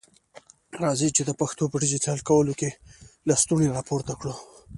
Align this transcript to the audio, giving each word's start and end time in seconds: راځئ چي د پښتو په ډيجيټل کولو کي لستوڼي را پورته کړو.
راځئ 0.83 1.09
چي 1.15 1.21
د 1.25 1.31
پښتو 1.39 1.63
په 1.69 1.77
ډيجيټل 1.83 2.19
کولو 2.29 2.53
کي 2.59 2.69
لستوڼي 3.27 3.67
را 3.75 3.81
پورته 3.89 4.13
کړو. 4.19 4.33